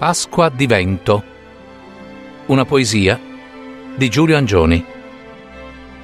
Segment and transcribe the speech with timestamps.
[0.00, 1.22] Pasqua di vento.
[2.46, 3.20] Una poesia
[3.94, 4.82] di Giulio Angioni.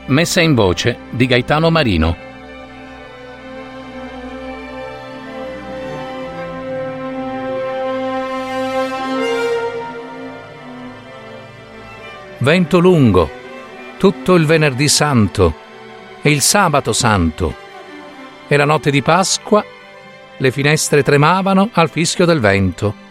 [0.09, 2.15] Messa in voce di Gaetano Marino.
[12.37, 13.31] Vento lungo,
[13.97, 15.55] tutto il venerdì santo
[16.21, 17.55] e il sabato santo.
[18.47, 19.65] E la notte di Pasqua
[20.37, 23.06] le finestre tremavano al fischio del vento.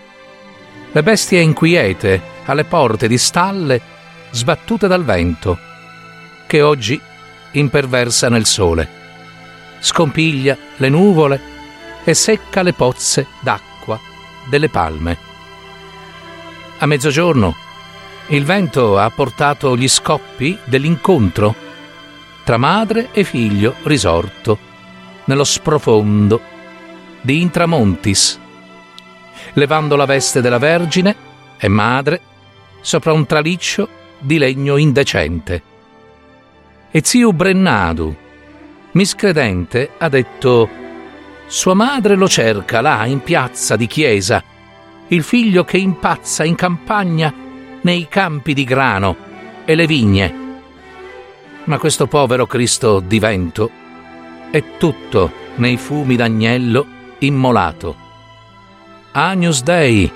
[0.95, 3.81] Le bestie inquiete alle porte di stalle
[4.31, 5.58] sbattute dal vento,
[6.48, 6.98] che oggi
[7.52, 8.88] imperversa nel sole.
[9.80, 11.41] Scompiglia le nuvole
[12.02, 13.99] e secca le pozze d'acqua
[14.48, 15.18] delle palme.
[16.77, 17.54] A mezzogiorno
[18.27, 21.54] il vento ha portato gli scoppi dell'incontro
[22.46, 24.57] tra madre e figlio risorto
[25.26, 26.40] nello sprofondo
[27.20, 28.40] di Intramontis,
[29.56, 31.16] levando la veste della Vergine
[31.58, 32.22] e madre
[32.82, 33.88] sopra un traliccio
[34.20, 35.62] di legno indecente.
[36.92, 38.16] E zio Brennadu,
[38.92, 40.70] miscredente, ha detto
[41.48, 44.44] Sua madre lo cerca là in piazza di chiesa,
[45.08, 47.34] il figlio che impazza in campagna
[47.82, 49.16] nei campi di grano
[49.66, 50.44] e le vigne.
[51.66, 53.70] Ma questo povero Cristo di vento
[54.52, 56.86] è tutto nei fumi d'agnello
[57.20, 58.05] immolato.
[59.18, 60.12] Agnus Dei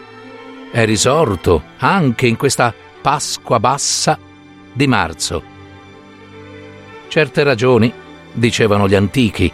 [0.71, 4.19] è risorto anche in questa Pasqua bassa
[4.73, 5.41] di marzo.
[7.07, 7.93] Certe ragioni,
[8.33, 9.49] dicevano gli antichi,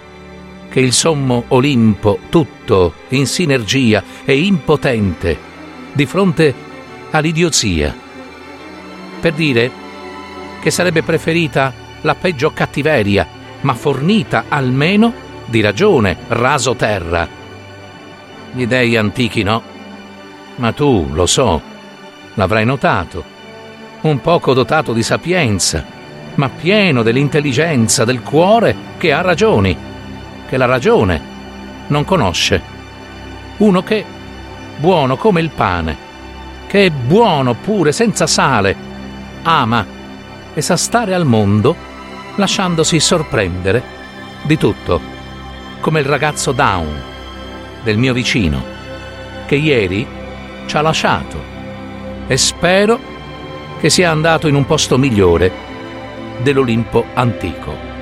[0.68, 5.38] che il sommo Olimpo, tutto in sinergia e impotente,
[5.94, 6.52] di fronte
[7.12, 7.96] all'idiozia,
[9.22, 9.70] per dire
[10.60, 13.28] che sarebbe preferita la peggio cattiveria,
[13.62, 15.14] ma fornita almeno
[15.46, 17.44] di ragione, raso terra.
[18.56, 19.62] Gli dei antichi no,
[20.56, 21.62] ma tu, lo so,
[22.36, 23.22] l'avrai notato,
[24.04, 25.84] un poco dotato di sapienza,
[26.36, 29.76] ma pieno dell'intelligenza del cuore che ha ragioni,
[30.48, 31.22] che la ragione
[31.88, 32.62] non conosce.
[33.58, 34.06] Uno che,
[34.78, 35.98] buono come il pane,
[36.68, 38.74] che è buono pure senza sale,
[39.44, 39.86] ama
[40.54, 41.76] e sa stare al mondo
[42.36, 43.84] lasciandosi sorprendere
[44.44, 45.02] di tutto,
[45.82, 47.14] come il ragazzo Down
[47.86, 48.62] del mio vicino,
[49.46, 50.06] che ieri
[50.66, 51.40] ci ha lasciato
[52.28, 53.00] e spero
[53.80, 55.52] che sia andato in un posto migliore
[56.42, 57.95] dell'Olimpo antico.